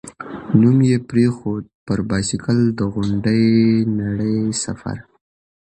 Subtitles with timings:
[0.59, 3.41] نوم یې پرېښود، «پر بایسکل د غونډې
[3.99, 4.97] نړۍ سفر».